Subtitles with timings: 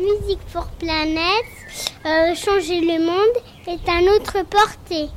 [0.00, 1.44] Music for Planet,
[2.06, 5.10] euh, changer le monde est à notre portée.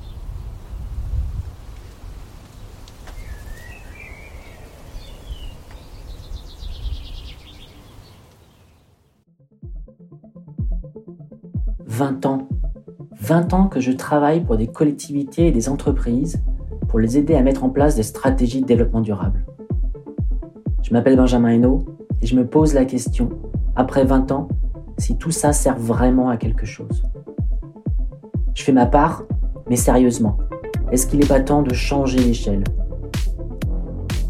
[11.85, 12.49] «20 ans.
[13.21, 16.43] 20 ans que je travaille pour des collectivités et des entreprises
[16.89, 19.45] pour les aider à mettre en place des stratégies de développement durable.
[20.81, 21.85] Je m'appelle Benjamin Hainaut
[22.21, 23.29] et je me pose la question,
[23.77, 24.49] après 20 ans,
[24.97, 27.03] si tout ça sert vraiment à quelque chose.
[28.53, 29.23] Je fais ma part,
[29.69, 30.37] mais sérieusement,
[30.91, 32.63] est-ce qu'il n'est pas temps de changer l'échelle?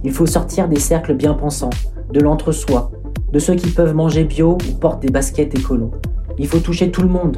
[0.04, 1.70] Il faut sortir des cercles bien pensants,
[2.12, 2.92] de l'entre-soi,
[3.32, 5.92] de ceux qui peuvent manger bio ou portent des baskets écolo.
[6.38, 7.38] Il faut toucher tout le monde.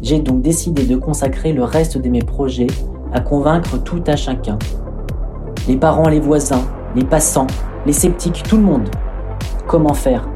[0.00, 2.68] J'ai donc décidé de consacrer le reste de mes projets
[3.12, 4.58] à convaincre tout à chacun.
[5.68, 6.62] Les parents, les voisins,
[6.94, 7.48] les passants,
[7.84, 8.88] les sceptiques, tout le monde.
[9.66, 10.29] Comment faire?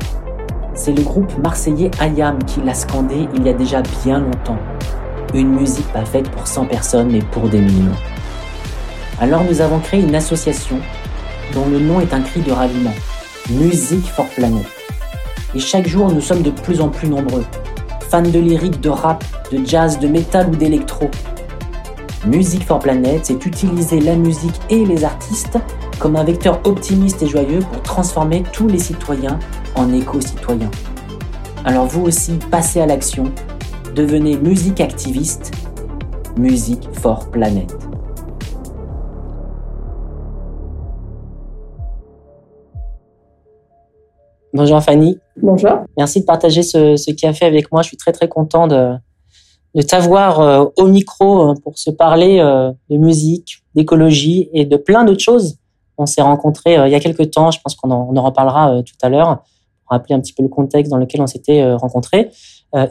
[0.77, 4.58] C'est le groupe marseillais Ayam qui l'a scandé il y a déjà bien longtemps.
[5.33, 7.94] Une musique pas faite pour 100 personnes mais pour des millions.
[9.20, 10.80] Alors nous avons créé une association
[11.52, 12.95] dont le nom est un cri de raviment.
[13.50, 14.67] Music for Planet.
[15.55, 17.45] Et chaque jour nous sommes de plus en plus nombreux.
[18.11, 21.08] Fans de lyrique, de rap, de jazz, de métal ou d'électro.
[22.27, 25.58] Music for Planet, c'est utiliser la musique et les artistes
[26.00, 29.39] comme un vecteur optimiste et joyeux pour transformer tous les citoyens
[29.75, 30.70] en éco-citoyens.
[31.64, 33.25] Alors vous aussi, passez à l'action,
[33.94, 35.53] devenez musique activiste,
[36.36, 37.72] Music for Planet.
[44.52, 45.19] Bonjour Fanny.
[45.36, 45.78] Bonjour.
[45.97, 47.83] Merci de partager ce, ce café avec moi.
[47.83, 48.92] Je suis très très content de,
[49.75, 54.77] de t'avoir euh, au micro euh, pour se parler euh, de musique, d'écologie et de
[54.77, 55.58] plein d'autres choses.
[55.98, 58.83] On s'est rencontrés il y a quelques temps, je pense qu'on en, on en reparlera
[58.83, 59.45] tout à l'heure,
[59.94, 62.30] rappeler un petit peu le contexte dans lequel on s'était rencontrés.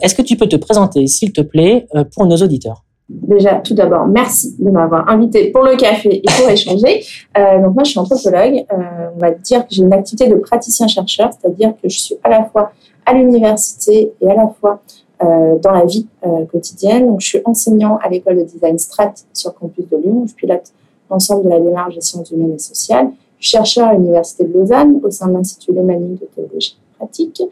[0.02, 2.84] Est-ce que tu peux te présenter, s'il te plaît, pour nos auditeurs?
[3.08, 7.04] Déjà, tout d'abord, merci de m'avoir invité pour le café et pour échanger.
[7.36, 8.64] Euh, donc moi, je suis anthropologue.
[8.72, 12.30] Euh, on va dire que j'ai une activité de praticien-chercheur, c'est-à-dire que je suis à
[12.30, 12.72] la fois
[13.04, 14.80] à l'université et à la fois
[15.22, 17.06] euh, dans la vie euh, quotidienne.
[17.06, 20.24] Donc, je suis enseignant à l'école de design Strat sur campus de Lyon.
[20.26, 20.72] Je pilote
[21.10, 23.10] l'ensemble de la démarche des sciences humaines et sociales.
[23.38, 27.42] Je suis chercheur à l'université de Lausanne au sein de l'Institut Lémanique de théologie pratique.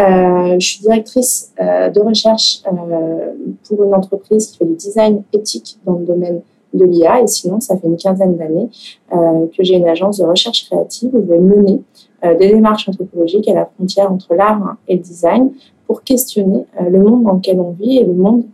[0.00, 3.32] Euh, je suis directrice euh, de recherche euh,
[3.66, 6.40] pour une entreprise qui fait du design éthique dans le domaine
[6.74, 7.22] de l'IA.
[7.22, 8.68] Et sinon, ça fait une quinzaine d'années
[9.10, 11.80] que j'ai une agence de recherche créative où je vais mener
[12.22, 15.50] des démarches anthropologiques à la frontière entre l'art et le design
[15.86, 18.44] pour questionner le monde dans lequel on vit et le monde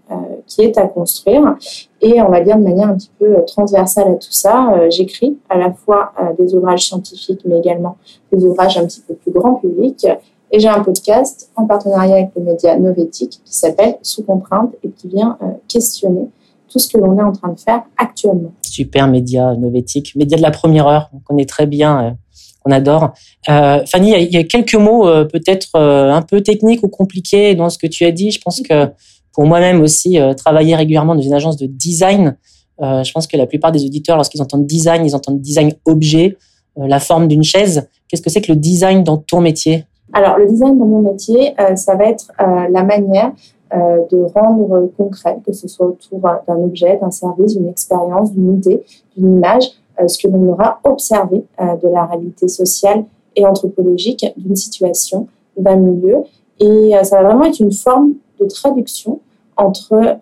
[0.46, 1.56] qui est à construire.
[2.00, 5.58] Et on va dire de manière un petit peu transversale à tout ça, j'écris à
[5.58, 7.96] la fois des ouvrages scientifiques, mais également
[8.32, 10.06] des ouvrages un petit peu plus grand public.
[10.54, 14.90] Et j'ai un podcast en partenariat avec le média Novétique qui s'appelle Sous contrainte et
[14.90, 16.28] qui vient questionner
[16.68, 18.52] tout ce que l'on est en train de faire actuellement.
[18.62, 22.16] Super média Novétique, média de la première heure, on connaît très bien
[22.64, 23.12] on adore.
[23.48, 27.54] Euh, Fanny, il y, a quelques mots euh, peut-être euh, un peu techniques ou compliqués
[27.54, 28.30] dans ce que tu as dit.
[28.30, 28.88] Je pense que
[29.32, 32.36] pour moi-même aussi, euh, travailler régulièrement dans une agence de design,
[32.80, 36.36] je pense que la plupart des auditeurs, lorsqu'ils entendent design, ils entendent design objet,
[36.76, 37.88] la forme d'une chaise.
[38.08, 39.84] Qu'est-ce que c'est que le design dans ton métier?
[40.14, 43.32] Alors, le design dans mon métier, ça va être la manière
[43.72, 48.84] de rendre concret, que ce soit autour d'un objet, d'un service, d'une expérience, d'une idée,
[49.16, 53.04] d'une image, euh, ce que l'on aura observé euh, de la réalité sociale
[53.36, 56.24] et anthropologique d'une situation, d'un milieu.
[56.58, 59.20] Et euh, ça va vraiment être une forme de traduction
[59.56, 60.18] entre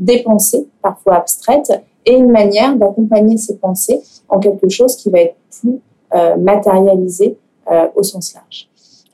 [0.00, 1.70] des pensées parfois abstraites
[2.06, 5.80] et une manière d'accompagner ces pensées en quelque chose qui va être plus
[6.38, 7.36] matérialisé
[7.94, 8.67] au sens large.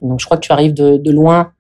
[0.05, 1.53] Donc je crois que tu arrives de, de loin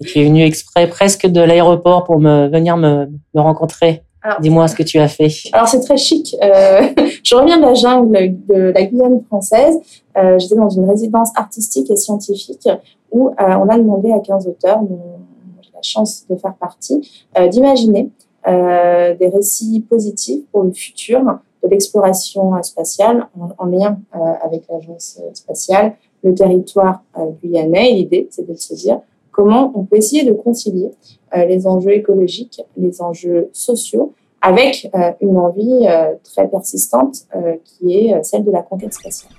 [0.00, 4.02] et tu es venu exprès presque de l'aéroport pour me venir me, me rencontrer.
[4.40, 5.30] Dis-moi ce que tu as fait.
[5.52, 6.36] Alors c'est très chic.
[6.42, 6.82] Euh,
[7.24, 9.78] je reviens de la jungle de la Guyane française.
[10.16, 12.68] Euh, J'étais dans une résidence artistique et scientifique
[13.10, 15.20] où euh, on a demandé à 15 auteurs, dont
[15.62, 18.10] j'ai la chance de faire partie, d'imaginer
[18.46, 21.20] des récits positifs pour le futur
[21.62, 23.98] de l'exploration spatiale en, en lien
[24.42, 27.02] avec l'agence spatiale, le territoire
[27.42, 27.92] guyanais.
[27.92, 29.00] L'idée, c'est de se dire
[29.38, 30.90] comment on peut essayer de concilier
[31.36, 34.12] euh, les enjeux écologiques, les enjeux sociaux,
[34.42, 37.26] avec euh, une envie euh, très persistante
[37.64, 39.32] qui est celle de la conquête spatiale.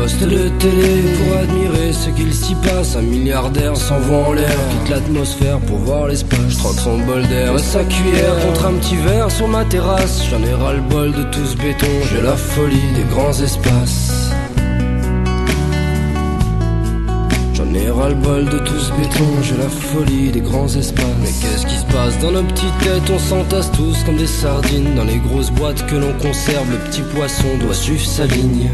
[0.00, 2.96] Poste de télé pour admirer ce qu'il s'y passe.
[2.96, 6.38] Un milliardaire s'envoie en l'air, quitte l'atmosphère pour voir l'espace.
[6.48, 10.22] Je troque son bol d'air et sa cuillère contre un petit verre sur ma terrasse.
[10.30, 14.30] J'en ai ras le bol de tout ce béton, j'ai la folie des grands espaces.
[17.52, 21.20] J'en ai ras le bol de tout ce béton, j'ai la folie des grands espaces.
[21.20, 23.10] Mais qu'est-ce qui se passe dans nos petites têtes?
[23.12, 24.94] On s'entasse tous comme des sardines.
[24.94, 28.70] Dans les grosses boîtes que l'on conserve, le petit poisson doit suivre sa ligne.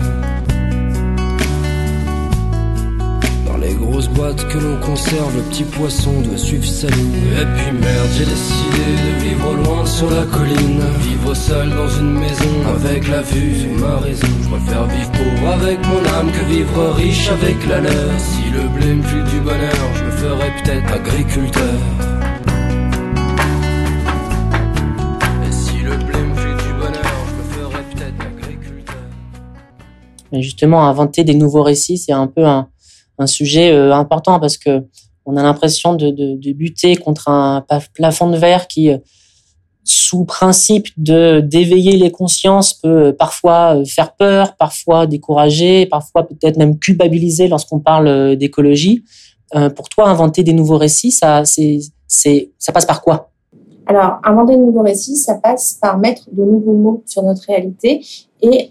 [3.66, 7.14] Les grosses boîtes que l'on conserve, le petit poisson doit suivre sa ligne.
[7.40, 10.82] Et puis merde, j'ai décidé de vivre loin sur la colline.
[11.00, 14.26] Vivre seul dans une maison avec la vue sur ma raison.
[14.42, 18.10] Je préfère vivre pauvre avec mon âme que vivre riche avec la leur.
[18.18, 21.80] Si le blé me file du bonheur, je me ferais peut-être agriculteur.
[30.32, 32.68] Et justement, inventer des nouveaux récits, c'est un peu un,
[33.18, 34.84] un sujet euh, important parce que
[35.28, 37.64] on a l'impression de, buter contre un
[37.94, 38.98] plafond de verre qui, euh,
[39.82, 46.56] sous principe de d'éveiller les consciences, peut euh, parfois faire peur, parfois décourager, parfois peut-être
[46.56, 49.04] même culpabiliser lorsqu'on parle d'écologie.
[49.76, 51.44] Pour toi, inventer des nouveaux récits, ça,
[52.74, 53.30] passe par quoi?
[53.86, 58.04] Alors, inventer de nouveaux récits, ça passe par mettre de nouveaux mots sur notre réalité
[58.42, 58.68] et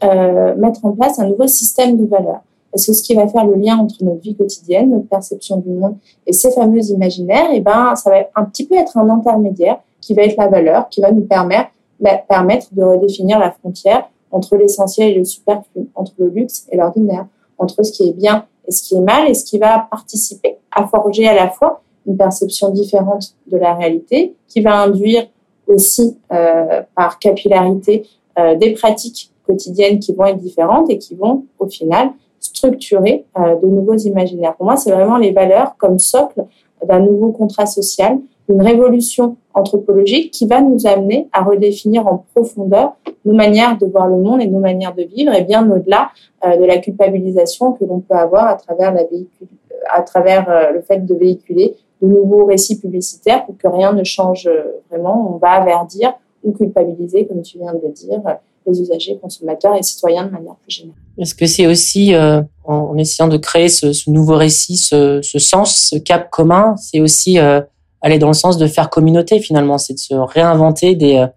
[0.57, 2.41] mettre en place un nouveau système de valeurs.
[2.75, 5.69] Parce que ce qui va faire le lien entre notre vie quotidienne, notre perception du
[5.69, 5.95] monde
[6.27, 10.13] et ces fameux imaginaires, et ben, ça va un petit peu être un intermédiaire qui
[10.13, 11.69] va être la valeur, qui va nous permettre,
[12.01, 16.75] bah, permettre de redéfinir la frontière entre l'essentiel et le superflu, entre le luxe et
[16.75, 17.27] l'ordinaire,
[17.59, 20.57] entre ce qui est bien et ce qui est mal, et ce qui va participer
[20.69, 25.25] à forger à la fois une perception différente de la réalité, qui va induire
[25.65, 28.05] aussi euh, par capillarité
[28.37, 32.11] euh, des pratiques quotidiennes qui vont être différentes et qui vont au final
[32.55, 34.55] structurer euh, de nouveaux imaginaires.
[34.55, 36.45] Pour moi, c'est vraiment les valeurs comme socle
[36.85, 42.95] d'un nouveau contrat social, une révolution anthropologique qui va nous amener à redéfinir en profondeur
[43.25, 46.11] nos manières de voir le monde et nos manières de vivre, et bien au-delà
[46.45, 51.15] euh, de la culpabilisation que l'on peut avoir à travers, la euh, le fait de
[51.15, 54.49] véhiculer de nouveaux récits publicitaires pour que rien ne change
[54.89, 55.33] vraiment.
[55.33, 56.13] On va averdir
[56.43, 58.21] ou culpabiliser, comme tu viens de le dire,
[58.67, 60.99] les usagers, consommateurs et citoyens de manière plus générale.
[61.17, 65.39] Est-ce que c'est aussi, euh, en, essayant de créer ce, ce nouveau récit, ce, ce,
[65.39, 67.61] sens, ce cap commun, c'est aussi euh,
[68.01, 71.27] aller dans le sens de faire communauté finalement, c'est de se réinventer des, euh,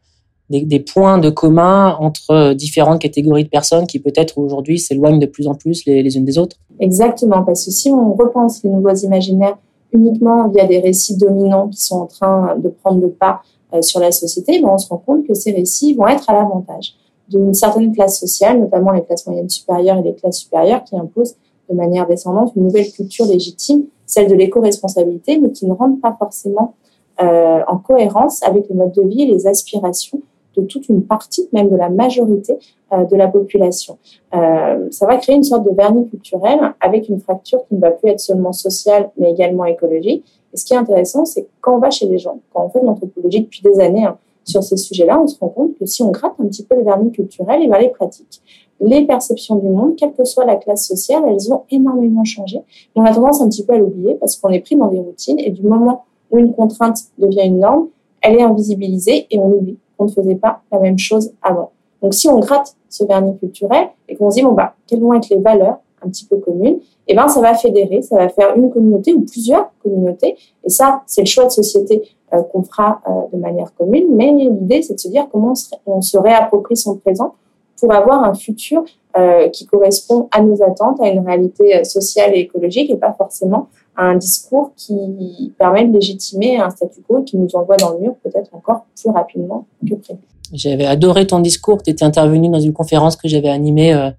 [0.51, 5.27] des, des, points de commun entre différentes catégories de personnes qui peut-être aujourd'hui s'éloignent de
[5.27, 8.71] plus en plus les, les unes des autres Exactement, parce que si on repense les
[8.71, 9.59] nouveaux imaginaires
[9.93, 13.41] uniquement via des récits dominants qui sont en train de prendre le pas
[13.83, 16.95] sur la société, ben on se rend compte que ces récits vont être à l'avantage
[17.29, 21.37] d'une certaine classe sociale, notamment les classes moyennes supérieures et les classes supérieures, qui imposent
[21.69, 26.17] de manière descendante une nouvelle culture légitime, celle de l'éco-responsabilité, mais qui ne rentre pas
[26.19, 26.75] forcément
[27.21, 30.23] euh, en cohérence avec le mode de vie et les aspirations
[30.57, 32.59] de toute une partie, même de la majorité
[32.93, 33.99] euh, de la population.
[34.35, 37.91] Euh, ça va créer une sorte de vernis culturel avec une fracture qui ne va
[37.91, 40.25] plus être seulement sociale, mais également écologique.
[40.53, 42.81] Et ce qui est intéressant, c'est quand on va chez les gens, quand on fait
[42.81, 44.17] de l'anthropologie depuis des années, hein,
[44.49, 46.83] sur ces sujets-là, on se rend compte que si on gratte un petit peu le
[46.83, 48.43] vernis culturel, et ben les pratiques,
[48.81, 52.61] les perceptions du monde, quelle que soit la classe sociale, elles ont énormément changé.
[52.94, 55.39] On a tendance un petit peu à l'oublier parce qu'on est pris dans des routines
[55.39, 57.89] et du moment où une contrainte devient une norme,
[58.22, 61.70] elle est invisibilisée et on oublie qu'on ne faisait pas la même chose avant.
[62.03, 65.13] Donc si on gratte ce vernis culturel et qu'on se dit bon bah quelles vont
[65.15, 68.55] être les valeurs un petit peu communes, et ben ça va fédérer, ça va faire
[68.56, 70.37] une communauté ou plusieurs communautés.
[70.63, 72.03] Et ça, c'est le choix de société
[72.51, 74.06] qu'on fera euh, de manière commune.
[74.11, 75.55] Mais l'idée, c'est de se dire comment
[75.87, 77.35] on se, réapproprie son présent
[77.81, 78.85] pour avoir un futur
[79.17, 83.69] euh, qui correspond à nos attentes, à une réalité sociale et écologique, et pas forcément
[83.97, 87.93] à un discours qui permet de légitimer un statu quo et qui nous envoie dans
[87.93, 90.20] le mur peut-être encore plus rapidement que prévu.
[90.53, 91.82] J'avais adoré ton discours.
[91.82, 94.11] Tu étais intervenu dans une conférence que j'avais animée euh,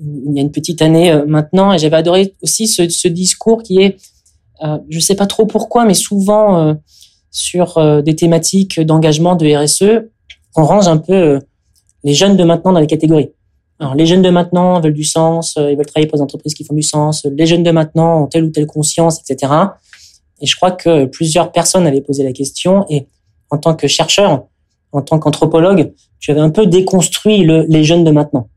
[0.00, 3.80] il y a une petite année euh, maintenant, et j'avais adoré aussi ce, discours qui
[3.80, 3.96] est,
[4.62, 6.74] euh, je sais pas trop pourquoi, mais souvent euh,
[7.30, 10.08] sur euh, des thématiques d'engagement de RSE,
[10.56, 11.38] on range un peu euh,
[12.04, 13.30] les jeunes de maintenant dans les catégories.
[13.78, 16.64] Alors, les jeunes de maintenant veulent du sens, ils veulent travailler pour des entreprises qui
[16.64, 17.26] font du sens.
[17.34, 19.52] Les jeunes de maintenant ont telle ou telle conscience, etc.
[20.42, 22.84] Et je crois que plusieurs personnes avaient posé la question.
[22.90, 23.06] Et
[23.48, 24.44] en tant que chercheur,
[24.92, 28.48] en tant qu'anthropologue, tu avais un peu déconstruit le, les jeunes de maintenant.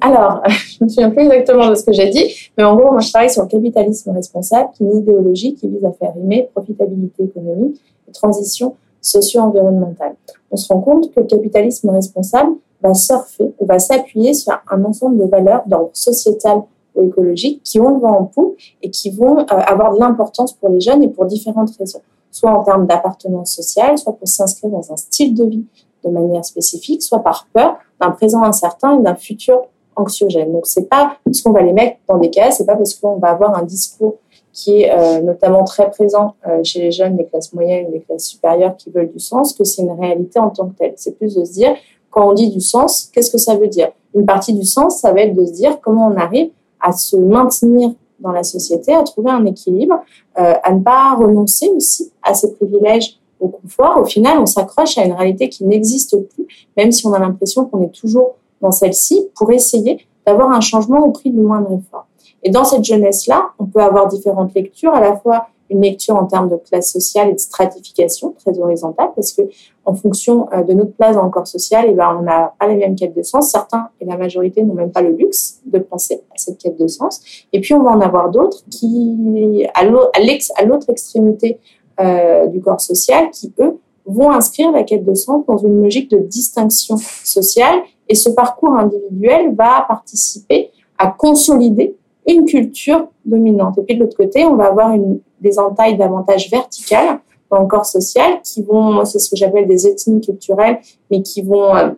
[0.00, 2.92] Alors, je ne me souviens plus exactement de ce que j'ai dit, mais en gros,
[2.92, 6.14] moi, je travaille sur le capitalisme responsable, qui est une idéologie qui vise à faire
[6.14, 7.80] rimer profitabilité économique
[8.12, 10.16] transition socio-environnementale.
[10.50, 14.84] On se rend compte que le capitalisme responsable va surfer ou va s'appuyer sur un
[14.84, 16.62] ensemble de valeurs d'ordre sociétal
[16.94, 20.52] ou écologique qui ont le vent en poupe et qui vont euh, avoir de l'importance
[20.52, 22.00] pour les jeunes et pour différentes raisons.
[22.30, 25.64] Soit en termes d'appartenance sociale, soit pour s'inscrire dans un style de vie
[26.04, 29.62] de manière spécifique, soit par peur d'un présent incertain et d'un futur
[29.96, 30.52] anxiogène.
[30.52, 33.16] Donc c'est pas parce qu'on va les mettre dans des cases, c'est pas parce qu'on
[33.16, 34.16] va avoir un discours
[34.56, 38.24] qui est euh, notamment très présent euh, chez les jeunes des classes moyennes, des classes
[38.24, 40.94] supérieures qui veulent du sens, que c'est une réalité en tant que telle.
[40.96, 41.74] C'est plus de se dire,
[42.08, 43.90] quand on dit du sens, qu'est-ce que ça veut dire?
[44.14, 46.48] Une partie du sens, ça va être de se dire comment on arrive
[46.80, 50.00] à se maintenir dans la société, à trouver un équilibre,
[50.38, 53.98] euh, à ne pas renoncer aussi à ses privilèges au confort.
[54.00, 56.46] Au final, on s'accroche à une réalité qui n'existe plus,
[56.78, 61.04] même si on a l'impression qu'on est toujours dans celle-ci, pour essayer d'avoir un changement
[61.04, 62.05] au prix du moindre effort.
[62.46, 66.26] Et dans cette jeunesse-là, on peut avoir différentes lectures, à la fois une lecture en
[66.26, 69.42] termes de classe sociale et de stratification très horizontale, parce que
[69.84, 72.68] en fonction euh, de notre place dans le corps social, eh ben, on n'a pas
[72.68, 73.50] les mêmes quêtes de sens.
[73.50, 76.86] Certains et la majorité n'ont même pas le luxe de penser à cette quête de
[76.86, 77.20] sens.
[77.52, 81.58] Et puis on va en avoir d'autres qui, à l'autre extrémité
[81.98, 86.12] euh, du corps social, qui eux vont inscrire la quête de sens dans une logique
[86.12, 87.80] de distinction sociale.
[88.08, 93.78] Et ce parcours individuel va participer à consolider une culture dominante.
[93.78, 94.94] Et puis de l'autre côté, on va avoir
[95.40, 99.86] des entailles davantage verticales dans le corps social qui vont, c'est ce que j'appelle des
[99.86, 100.78] ethnies culturelles,
[101.10, 101.90] mais qui vont euh,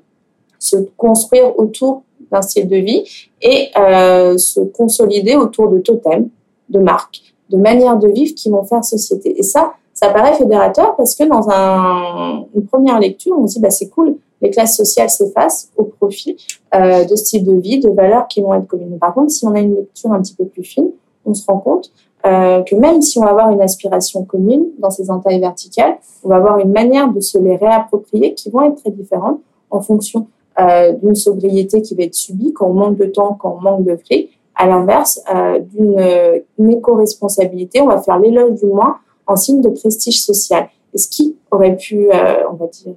[0.59, 3.05] se construire autour d'un style de vie
[3.41, 6.29] et euh, se consolider autour de totems,
[6.69, 9.39] de marques, de manières de vivre qui vont faire société.
[9.39, 13.61] Et ça, ça paraît fédérateur parce que dans un, une première lecture, on se dit
[13.61, 16.37] bah c'est cool, les classes sociales s'effacent au profit
[16.75, 18.99] euh, de styles de vie, de valeurs qui vont être communes.
[18.99, 20.91] Par contre, si on a une lecture un petit peu plus fine,
[21.25, 21.91] on se rend compte
[22.27, 26.29] euh, que même si on va avoir une aspiration commune dans ces entailles verticales, on
[26.29, 29.41] va avoir une manière de se les réapproprier qui vont être très différentes
[29.71, 30.27] en fonction
[30.61, 33.85] euh, d'une sobriété qui va être subie quand on manque de temps, quand on manque
[33.85, 34.31] de fric.
[34.57, 38.97] À l'inverse, euh, d'une éco-responsabilité, on va faire l'éloge du moins
[39.29, 40.69] en signe de prestige social.
[40.93, 42.95] Et ce qui aurait pu, euh, on va dire,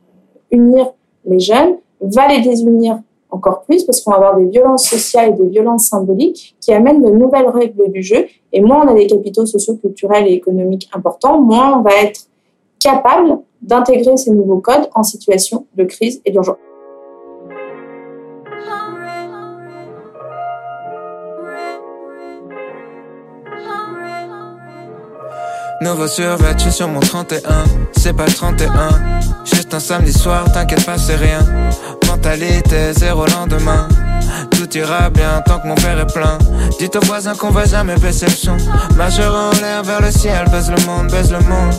[0.49, 0.91] unir
[1.25, 2.99] les jeunes, va les désunir
[3.29, 7.01] encore plus parce qu'on va avoir des violences sociales et des violences symboliques qui amènent
[7.01, 8.25] de nouvelles règles du jeu.
[8.51, 12.27] Et moins on a des capitaux sociaux, culturels et économiques importants, moins on va être
[12.79, 16.57] capable d'intégrer ces nouveaux codes en situation de crise et d'urgence.
[25.81, 27.39] Nouveau sur mon 31,
[27.93, 28.69] c'est pas le 31.
[29.43, 31.39] Juste un samedi soir, t'inquiète pas, c'est rien.
[32.07, 33.87] Mentalité zéro lendemain.
[34.51, 36.37] Tout ira bien tant que mon père est plein.
[36.79, 38.57] Dites aux voisins qu'on va jamais baisser le son.
[38.95, 41.73] Majeur en l'air vers le ciel, baise le monde, baise le monde.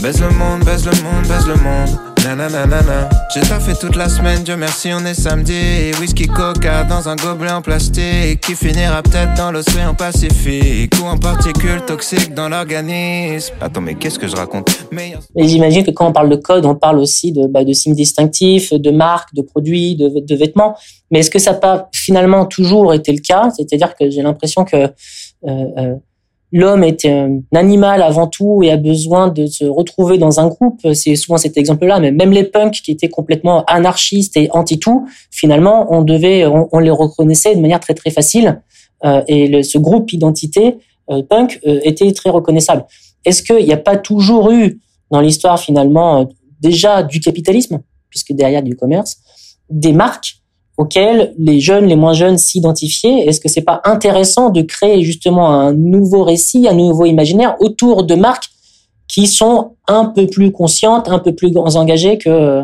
[0.00, 2.15] Baise le monde, baise le monde, baise le monde.
[3.32, 5.92] J'ai fait toute la semaine, Dieu merci, on est samedi.
[6.00, 11.16] Whisky coca dans un gobelet en plastique qui finira peut-être dans l'océan Pacifique ou en
[11.18, 13.54] particules toxiques dans l'organisme.
[13.60, 14.68] Attends, mais qu'est-ce que je raconte?
[15.36, 18.72] Et j'imagine que quand on parle de code, on parle aussi de, bah, signes distinctifs,
[18.72, 20.74] de marques, de produits, de, de vêtements.
[21.12, 23.50] Mais est-ce que ça n'a pas finalement toujours été le cas?
[23.56, 24.88] C'est-à-dire que j'ai l'impression que euh,
[25.44, 25.94] euh,
[26.56, 30.80] l'homme est un animal avant tout et a besoin de se retrouver dans un groupe.
[30.94, 35.86] C'est souvent cet exemple-là, mais même les punks qui étaient complètement anarchistes et anti-tout, finalement,
[35.90, 38.62] on les reconnaissait de manière très très facile.
[39.04, 40.78] Euh, et ce groupe identité
[41.10, 42.86] euh, punk euh, était très reconnaissable.
[43.24, 46.28] Est-ce qu'il n'y a pas toujours eu dans l'histoire finalement
[46.60, 49.18] déjà du capitalisme, puisque derrière du commerce,
[49.68, 50.38] des marques
[50.76, 53.26] auxquels les jeunes, les moins jeunes s'identifiaient.
[53.26, 58.04] Est-ce que c'est pas intéressant de créer justement un nouveau récit, un nouveau imaginaire autour
[58.04, 58.50] de marques
[59.08, 62.62] qui sont un peu plus conscientes, un peu plus engagées que,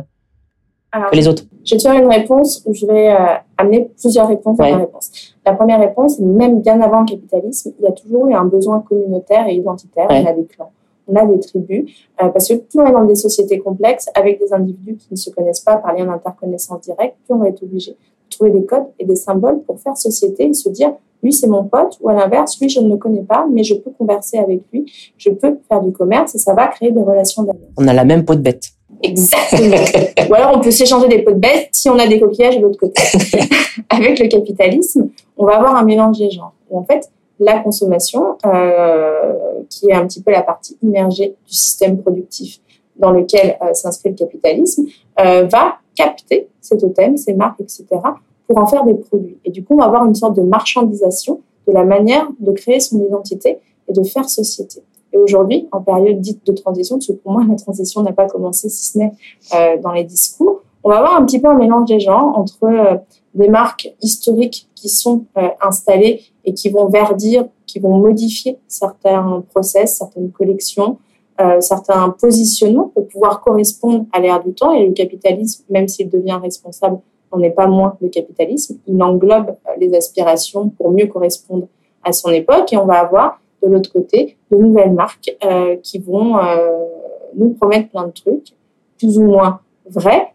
[0.93, 1.45] que les autres?
[1.65, 4.79] Je vais te faire une réponse où je vais euh, amener plusieurs réponses à la
[4.79, 5.11] réponse.
[5.47, 8.81] La première réponse, même bien avant le capitalisme, il y a toujours eu un besoin
[8.81, 10.09] communautaire et identitaire.
[10.11, 10.73] Il y a des clans
[11.09, 11.91] on a des tribus,
[12.23, 15.17] euh, parce que plus on est dans des sociétés complexes, avec des individus qui ne
[15.17, 17.97] se connaissent pas par lien d'interconnaissance directe, plus on va être obligé de
[18.31, 20.93] trouver des codes et des symboles pour faire société et se dire,
[21.23, 23.75] lui c'est mon pote, ou à l'inverse, lui je ne le connais pas, mais je
[23.75, 27.43] peux converser avec lui, je peux faire du commerce et ça va créer des relations
[27.43, 27.69] d'amour.
[27.77, 28.73] On a la même peau de bête.
[29.03, 29.77] Exactement.
[30.31, 32.63] Ou alors on peut s'échanger des pots de bête si on a des coquillages de
[32.63, 33.03] l'autre côté.
[33.91, 36.55] avec le capitalisme, on va avoir un mélange des genres.
[36.71, 37.11] en fait,
[37.43, 42.61] la consommation, euh, qui est un petit peu la partie immergée du système productif
[42.97, 44.87] dans lequel euh, s'inscrit le capitalisme,
[45.21, 47.87] euh, va capter ces totems, ces marques, etc.,
[48.47, 49.39] pour en faire des produits.
[49.45, 52.81] Et du coup, on va avoir une sorte de marchandisation de la manière de créer
[52.81, 53.59] son identité
[53.89, 54.83] et de faire société.
[55.13, 58.27] Et aujourd'hui, en période dite de transition, parce que pour moi, la transition n'a pas
[58.27, 59.13] commencé, si ce n'est
[59.83, 63.01] dans les discours, on va avoir un petit peu un mélange des genres entre
[63.35, 65.27] des marques historiques qui sont
[65.61, 70.99] installées et qui vont verdir, qui vont modifier certains process, certaines collections,
[71.41, 74.73] euh, certains positionnements pour pouvoir correspondre à l'ère du temps.
[74.73, 76.99] Et le capitalisme, même s'il devient responsable,
[77.33, 78.79] n'en est pas moins le capitalisme.
[78.87, 81.69] Il englobe les aspirations pour mieux correspondre
[82.03, 82.73] à son époque.
[82.73, 85.35] Et on va avoir de l'autre côté de nouvelles marques
[85.83, 86.35] qui vont
[87.35, 88.55] nous promettre plein de trucs,
[88.99, 90.32] plus ou moins vrais,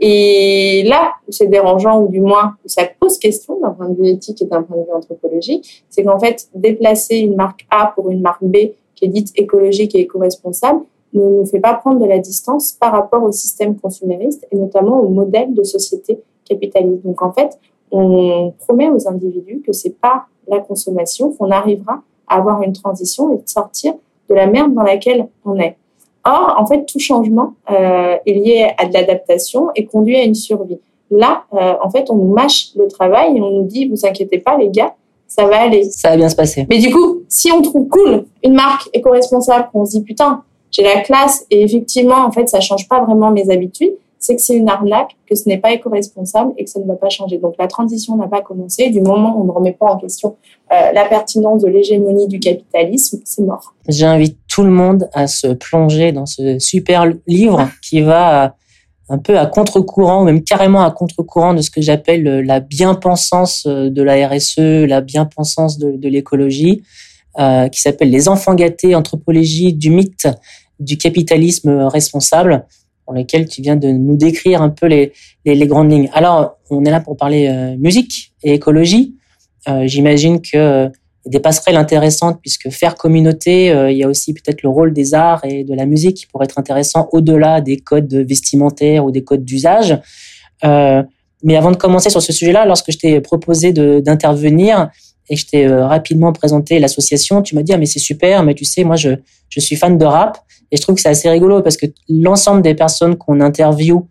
[0.00, 4.42] et là c'est dérangeant, ou du moins ça pose question d'un point de vue éthique
[4.42, 8.20] et d'un point de vue anthropologique, c'est qu'en fait, déplacer une marque A pour une
[8.20, 8.56] marque B
[8.94, 10.80] qui est dite écologique et éco-responsable
[11.12, 15.00] ne nous fait pas prendre de la distance par rapport au système consumériste et notamment
[15.00, 17.04] au modèle de société capitaliste.
[17.04, 17.58] Donc en fait,
[17.90, 23.32] on promet aux individus que c'est pas la consommation qu'on arrivera à avoir une transition
[23.34, 23.94] et de sortir
[24.28, 25.76] de la merde dans laquelle on est.
[26.24, 30.34] Or, en fait, tout changement euh, est lié à de l'adaptation et conduit à une
[30.34, 30.78] survie.
[31.10, 34.38] Là, euh, en fait, on nous mâche le travail et on nous dit, vous inquiétez
[34.38, 34.94] pas, les gars,
[35.26, 35.84] ça va aller.
[35.84, 36.66] Ça va bien se passer.
[36.68, 40.82] Mais du coup, si on trouve cool une marque éco-responsable, qu'on se dit, putain, j'ai
[40.82, 43.94] la classe et effectivement, en fait, ça change pas vraiment mes habitudes,
[44.30, 46.94] c'est que c'est une arnaque, que ce n'est pas éco-responsable et que ça ne va
[46.94, 47.38] pas changer.
[47.38, 48.90] Donc la transition n'a pas commencé.
[48.90, 50.36] Du moment où on ne remet pas en question
[50.72, 53.74] euh, la pertinence de l'hégémonie du capitalisme, c'est mort.
[53.88, 58.48] J'invite tout le monde à se plonger dans ce super livre qui va euh,
[59.08, 63.66] un peu à contre-courant, même carrément à contre-courant de ce que j'appelle euh, la bien-pensance
[63.66, 66.82] de la RSE, la bien-pensance de, l'écologie,
[67.72, 70.28] qui s'appelle Les enfants gâtés, anthropologie du mythe
[70.78, 72.66] du capitalisme responsable
[73.10, 75.12] pour lesquels tu viens de nous décrire un peu les,
[75.44, 76.08] les, grandes lignes.
[76.12, 79.16] Alors, on est là pour parler euh, musique et écologie.
[79.68, 80.88] Euh, J'imagine que euh,
[81.26, 85.44] des passerelles intéressantes puisque faire communauté, il y a aussi peut-être le rôle des arts
[85.44, 89.44] et de la musique qui pourrait être intéressant au-delà des codes vestimentaires ou des codes
[89.44, 89.98] d'usage.
[90.62, 94.88] mais avant de commencer sur ce sujet-là, lorsque je t'ai proposé d'intervenir
[95.30, 98.64] et je t'ai rapidement présenté l'association, tu m'as dit ah mais c'est super, mais tu
[98.66, 99.10] sais moi je
[99.50, 100.38] je suis fan de rap.
[100.72, 104.06] Et je trouve que c'est assez rigolo parce que l'ensemble des personnes qu'on interviewe,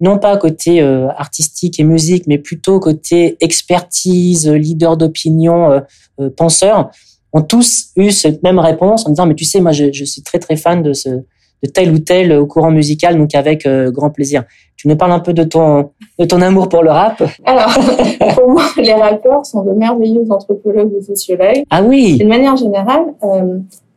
[0.00, 5.80] non pas côté euh, artistique et musique, mais plutôt côté expertise, leader d'opinion, euh,
[6.20, 6.90] euh, penseur,
[7.32, 10.22] ont tous eu cette même réponse en disant mais tu sais moi je, je suis
[10.22, 11.10] très très fan de ce
[11.62, 14.44] de tel ou tel courant musical donc avec grand plaisir.
[14.76, 17.22] Tu nous parles un peu de ton de ton amour pour le rap?
[17.44, 17.70] Alors
[18.34, 21.64] pour moi les rappeurs sont de merveilleux anthropologues ou sociologues.
[21.70, 22.18] Ah oui.
[22.18, 23.06] D'une manière générale,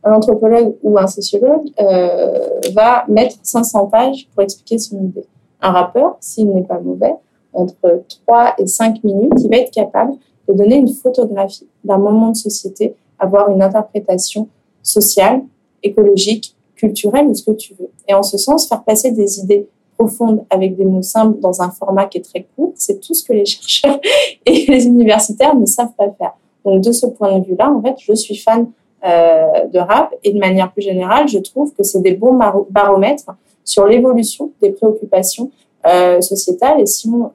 [0.04, 5.24] un anthropologue ou un sociologue euh, va mettre 500 pages pour expliquer son idée.
[5.60, 7.14] Un rappeur, s'il n'est pas mauvais,
[7.52, 10.12] entre 3 et 5 minutes, il va être capable
[10.48, 14.48] de donner une photographie d'un moment de société, avoir une interprétation
[14.82, 15.42] sociale,
[15.82, 17.90] écologique, culturelle ou ce que tu veux.
[18.08, 21.70] Et en ce sens, faire passer des idées profondes avec des mots simples dans un
[21.70, 24.00] format qui est très court, c'est tout ce que les chercheurs
[24.44, 26.32] et les universitaires ne savent pas faire.
[26.64, 28.66] Donc de ce point de vue-là, en fait, je suis fan
[29.04, 30.14] euh, de rap.
[30.22, 32.38] Et de manière plus générale, je trouve que c'est des bons
[32.70, 33.32] baromètres
[33.64, 35.50] sur l'évolution des préoccupations
[35.86, 36.80] euh, sociétales.
[36.80, 37.30] Et si on,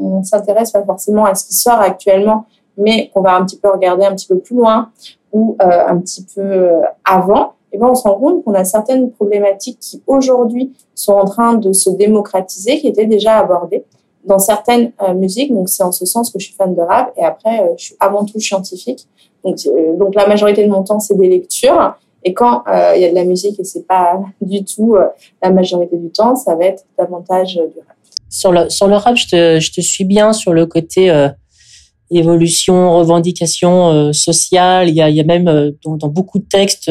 [0.00, 2.44] on, s'intéresse pas forcément à ce qui sort actuellement,
[2.76, 4.90] mais qu'on va un petit peu regarder un petit peu plus loin
[5.32, 6.70] ou euh, un petit peu
[7.04, 11.24] avant, eh ben on se rend compte qu'on a certaines problématiques qui aujourd'hui sont en
[11.24, 13.84] train de se démocratiser, qui étaient déjà abordées
[14.24, 15.52] dans certaines euh, musiques.
[15.52, 17.12] Donc c'est en ce sens que je suis fan de rap.
[17.16, 19.06] Et après, euh, je suis avant tout scientifique.
[19.44, 21.94] Donc, euh, donc la majorité de mon temps, c'est des lectures.
[22.24, 22.64] Et quand
[22.96, 24.96] il y a de la musique et c'est pas du tout
[25.40, 27.96] la majorité du temps, ça va être davantage du rap.
[28.28, 31.28] Sur le, sur le rap, je te, je te suis bien sur le côté
[32.10, 34.88] évolution, revendication sociale.
[34.88, 36.90] Il y a, y a même dans beaucoup de textes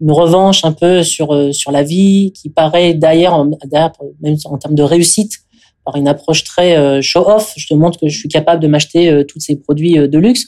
[0.00, 4.82] une revanche un peu sur sur la vie qui paraît d'ailleurs même en termes de
[4.82, 5.40] réussite
[5.86, 7.54] par une approche très euh, show-off.
[7.56, 10.18] Je te montre que je suis capable de m'acheter euh, tous ces produits euh, de
[10.18, 10.44] luxe.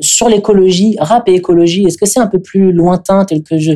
[0.00, 3.72] sur l'écologie, rap et écologie, est-ce que c'est un peu plus lointain tel que je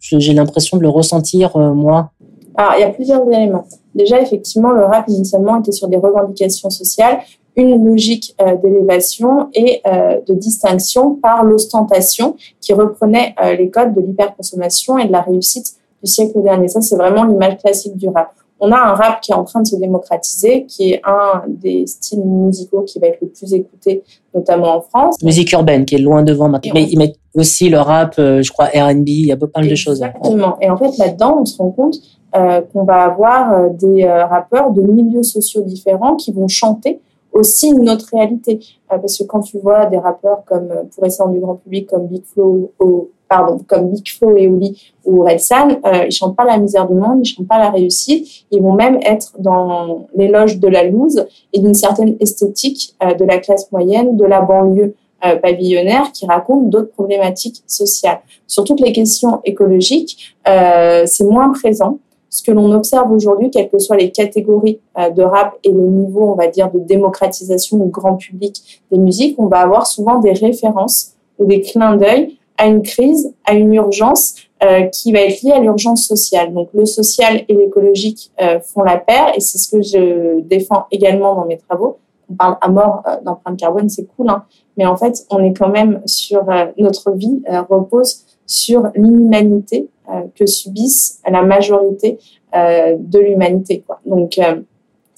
[0.00, 2.12] j'ai l'impression de le ressentir moi?
[2.54, 3.66] Alors, il y a plusieurs éléments.
[3.94, 7.18] Déjà, effectivement, le rap initialement était sur des revendications sociales,
[7.58, 15.06] une logique d'élévation et de distinction par l'ostentation qui reprenait les codes de l'hyperconsommation et
[15.06, 16.68] de la réussite du siècle dernier.
[16.68, 19.62] Ça, c'est vraiment l'image classique du rap on a un rap qui est en train
[19.62, 24.02] de se démocratiser, qui est un des styles musicaux qui va être le plus écouté,
[24.34, 25.22] notamment en France.
[25.22, 26.72] Musique urbaine, qui est loin devant maintenant.
[26.74, 29.68] Mais ils mettent aussi le rap, euh, je crois, R&B, il y a pas mal
[29.68, 30.02] de choses.
[30.02, 30.58] Exactement.
[30.60, 31.96] Et en fait, là-dedans, on se rend compte
[32.36, 37.00] euh, qu'on va avoir euh, des rappeurs de milieux sociaux différents qui vont chanter
[37.32, 38.60] aussi une autre réalité.
[38.88, 42.06] parce que quand tu vois des rappeurs comme, pour rester dans du grand public, comme
[42.06, 46.44] Big Flo ou pardon, comme Big Flo et Oli ou Relsan, euh, ils chantent pas
[46.44, 50.58] la misère du monde, ils chantent pas la réussite, ils vont même être dans l'éloge
[50.58, 54.94] de la loose et d'une certaine esthétique euh, de la classe moyenne, de la banlieue
[55.24, 58.20] euh, pavillonnaire qui raconte d'autres problématiques sociales.
[58.46, 61.98] Sur toutes les questions écologiques, euh, c'est moins présent.
[62.30, 65.80] Ce que l'on observe aujourd'hui, quelles que soient les catégories euh, de rap et le
[65.80, 70.18] niveau, on va dire, de démocratisation au grand public des musiques, on va avoir souvent
[70.18, 75.20] des références ou des clins d'œil à une crise, à une urgence euh, qui va
[75.20, 76.52] être liée à l'urgence sociale.
[76.52, 80.86] Donc le social et l'écologique euh, font la paire et c'est ce que je défends
[80.90, 81.98] également dans mes travaux.
[82.30, 84.44] On parle à mort euh, d'empreinte carbone, c'est cool, hein,
[84.76, 89.88] mais en fait on est quand même sur euh, notre vie repose sur l'inhumanité
[90.34, 92.18] que subissent la majorité
[92.52, 93.84] de l'humanité.
[94.04, 94.40] Donc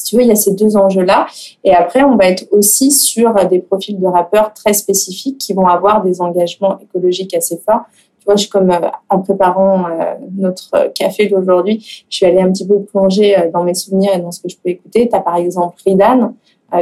[0.00, 1.26] si tu veux, il y a ces deux enjeux-là.
[1.62, 5.66] Et après, on va être aussi sur des profils de rappeurs très spécifiques qui vont
[5.66, 7.82] avoir des engagements écologiques assez forts.
[8.20, 12.50] Tu vois, je comme euh, en préparant euh, notre café d'aujourd'hui, je suis allée un
[12.50, 15.08] petit peu plonger euh, dans mes souvenirs et dans ce que je peux écouter.
[15.08, 16.34] Tu as par exemple Ridan,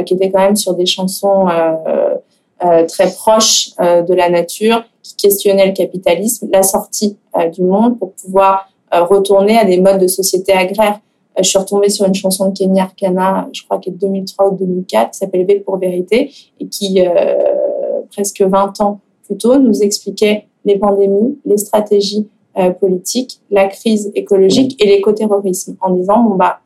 [0.05, 1.47] qui était quand même sur des chansons
[2.59, 7.17] très proches de la nature, qui questionnait le capitalisme, la sortie
[7.53, 10.99] du monde pour pouvoir retourner à des modes de société agraire.
[11.39, 14.01] Euh, je suis retombée sur une chanson de Kenny Arcana, je crois qu'elle est de
[14.01, 19.37] 2003 ou 2004, qui s'appelle V pour vérité et qui, euh, presque 20 ans plus
[19.37, 25.91] tôt, nous expliquait les pandémies, les stratégies euh, politiques, la crise écologique et l'écoterrorisme, en
[25.91, 26.59] disant bon bah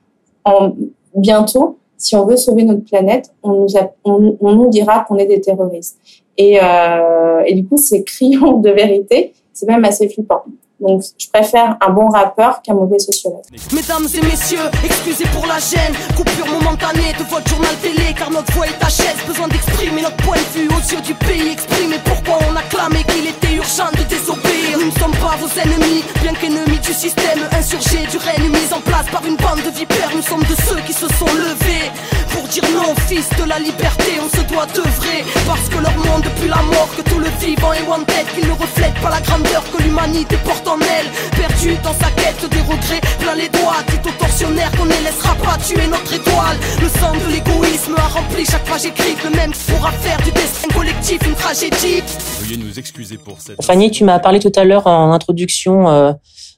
[0.46, 0.72] en,
[1.16, 3.66] bientôt, si on veut sauver notre planète, on
[4.06, 5.98] nous, on nous dira qu'on est des terroristes.
[6.38, 10.44] Et, euh, et du coup, ces crayons de vérité, c'est même assez flippant.
[10.84, 13.44] Donc, je préfère un bon rappeur qu'un mauvais sociologue.
[13.72, 15.96] Mesdames et messieurs, excusez pour la gêne.
[16.18, 19.16] Coupure momentanée de votre journal télé, car notre voix est à chaise.
[19.26, 21.54] Besoin d'exprimer notre point de vue aux yeux du pays.
[21.54, 24.78] Exprimer pourquoi on a clamé qu'il était urgent de désobéir?
[24.78, 28.82] Nous ne sommes pas vos ennemis, bien qu'ennemis du système insurgé, du règne mis en
[28.82, 30.12] place par une bande de vipères.
[30.14, 31.88] Nous sommes de ceux qui se sont levés
[32.34, 34.20] pour dire non, fils de la liberté.
[34.20, 37.72] On se doit d'œuvrer parce que leur monde depuis la mort, que tout le vivant
[37.72, 41.08] est wanted, qu'ils ne reflètent pas la grandeur que l'humanité porte elle
[41.38, 45.36] Perdu dans sa quête des regrets Plein les doigts, dit au tortionnaire qu'on ne laissera
[45.36, 49.52] pas tuer notre étoile Le sang de l'égoïsme a rempli chaque page écrite Le même
[49.52, 52.04] pourra faire du destin collectif une tragédie
[52.40, 53.64] Veuillez nous excuser pour cette...
[53.64, 56.14] Fanny, tu m'as parlé tout à l'heure en introduction euh,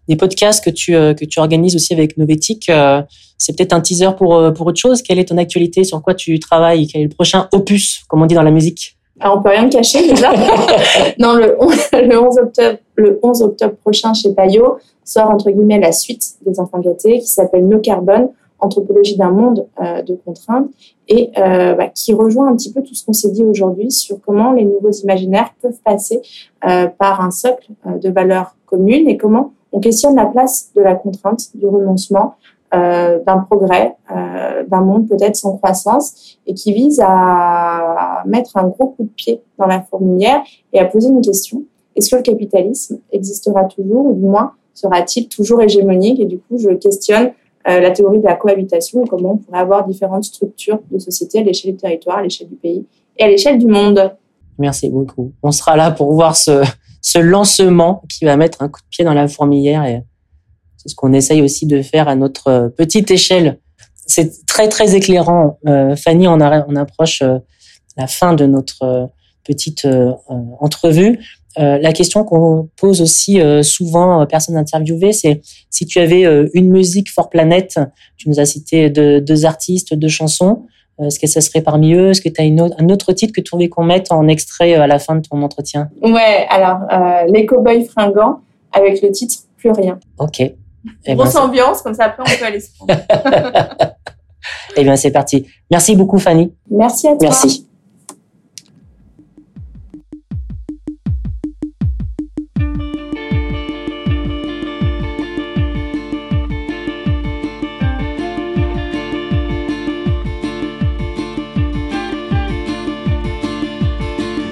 [0.08, 2.70] des podcasts que tu, euh, que tu organises aussi avec Novetic.
[2.70, 3.02] Euh,
[3.38, 5.02] c'est peut-être un teaser pour, euh, pour autre chose.
[5.02, 5.84] Quelle est ton actualité?
[5.84, 6.88] Sur quoi tu travailles?
[6.88, 8.95] Quel est le prochain opus, comme on dit dans la musique?
[9.20, 10.34] Alors, on peut rien cacher déjà.
[11.20, 16.36] non, le, 11 octobre, le 11 octobre prochain chez Payot sort entre guillemets la suite
[16.46, 20.68] des enfants gâtés qui s'appelle No Carbone, anthropologie d'un monde euh, de contraintes
[21.08, 24.20] et euh, bah, qui rejoint un petit peu tout ce qu'on s'est dit aujourd'hui sur
[24.20, 26.22] comment les nouveaux imaginaires peuvent passer
[26.68, 30.96] euh, par un socle de valeurs communes et comment on questionne la place de la
[30.96, 32.36] contrainte, du renoncement,
[32.76, 38.68] euh, d'un progrès, euh, d'un monde peut-être sans croissance, et qui vise à mettre un
[38.68, 40.42] gros coup de pied dans la fourmilière
[40.74, 41.64] et à poser une question.
[41.96, 46.20] Est-ce que le capitalisme existera toujours, ou du moins sera-t-il toujours hégémonique?
[46.20, 47.32] Et du coup, je questionne
[47.68, 51.44] euh, la théorie de la cohabitation, comment on pourrait avoir différentes structures de société à
[51.44, 52.86] l'échelle du territoire, à l'échelle du pays
[53.18, 54.14] et à l'échelle du monde.
[54.60, 55.32] Merci beaucoup.
[55.42, 56.64] On sera là pour voir ce,
[57.02, 60.04] ce lancement qui va mettre un coup de pied dans la fourmilière
[60.86, 63.58] c'est ce qu'on essaye aussi de faire à notre euh, petite échelle.
[64.06, 65.58] C'est très très éclairant.
[65.68, 67.40] Euh, Fanny, on, on approche euh,
[67.98, 69.10] la fin de notre
[69.44, 69.88] petite
[70.60, 71.20] entrevue.
[71.56, 77.10] la question qu'on pose aussi souvent aux personnes interviewées, c'est si tu avais une musique
[77.10, 77.80] for planète,
[78.18, 80.66] tu nous as cité deux, deux artistes, deux chansons,
[81.04, 82.10] est-ce que ça serait parmi eux?
[82.10, 84.28] Est-ce que tu as une autre, un autre titre que tu voulais qu'on mette en
[84.28, 85.90] extrait à la fin de ton entretien?
[86.02, 88.40] Ouais, alors euh, Les Cowboys Fringants
[88.72, 90.00] avec le titre Plus rien.
[90.20, 90.42] Ok.
[91.06, 92.94] Eh Grosse ben, ambiance, comme ça après on peut aller se prendre.
[94.76, 95.48] eh bien c'est parti.
[95.70, 96.54] Merci beaucoup Fanny.
[96.70, 97.20] Merci à toi.
[97.22, 97.68] Merci.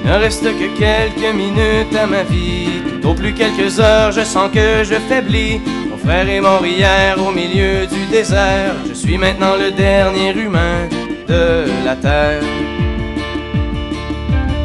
[0.05, 2.81] Il ne reste que quelques minutes à ma vie.
[3.01, 5.59] Tout au plus quelques heures, je sens que je faiblis.
[6.03, 8.75] Frère est mort hier au milieu du désert.
[8.87, 10.89] Je suis maintenant le dernier humain
[11.29, 12.43] de la terre.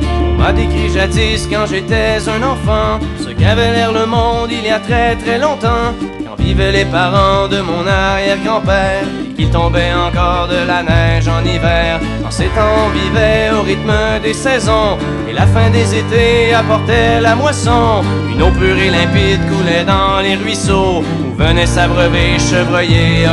[0.03, 4.70] On m'a décrit jadis quand j'étais un enfant ce qu'avait l'air le monde il y
[4.70, 5.94] a très très longtemps.
[6.27, 9.05] Quand vivaient les parents de mon arrière-grand-père
[9.38, 12.01] qu'il tombait encore de la neige en hiver.
[12.27, 14.98] En ces temps, on vivait au rythme des saisons,
[15.29, 18.03] et la fin des étés apportait la moisson.
[18.33, 21.05] Une eau pure et limpide coulait dans les ruisseaux,
[21.38, 23.27] venaient s'abreuver chevreuils et.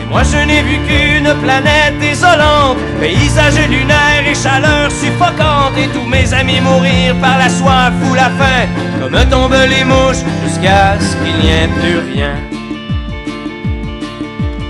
[0.00, 6.06] Et moi je n'ai vu qu'une planète désolante, paysage lunaire et chaleur suffocante, et tous
[6.06, 8.66] mes amis mourir par la soif ou la faim,
[9.00, 12.34] comme tombent les mouches, jusqu'à ce qu'il n'y ait plus rien.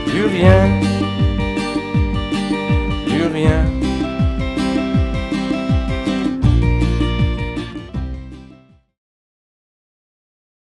[0.06, 0.60] Plus rien,
[3.06, 3.73] plus rien.